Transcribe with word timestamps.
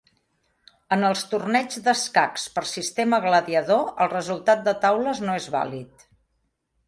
En 0.95 1.03
els 1.09 1.19
torneigs 1.33 1.81
d'escacs 1.87 2.45
per 2.55 2.63
sistema 2.69 3.19
gladiador, 3.25 3.85
el 4.05 4.11
resultat 4.15 4.63
de 4.69 4.75
taules 4.87 5.21
no 5.27 5.39
és 5.43 5.49
vàlid. 5.57 6.09